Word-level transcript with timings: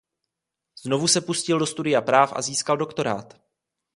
Znovu 0.85 1.07
se 1.07 1.21
pustil 1.21 1.59
do 1.59 1.65
studia 1.65 2.01
práv 2.01 2.33
a 2.35 2.41
získal 2.41 2.77
doktorát. 2.77 3.39